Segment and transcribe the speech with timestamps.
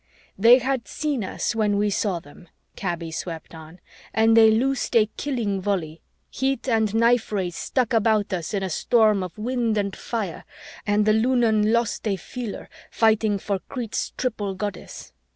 [0.35, 3.79] "They had seen us when we saw them," Kaby swept on,
[4.15, 6.01] "and they loosed a killing volley.
[6.31, 10.43] Heat and knife rays struck about us in a storm of wind and fire,
[10.87, 15.13] and the Lunan lost a feeler, fighting for Crete's Triple Goddess.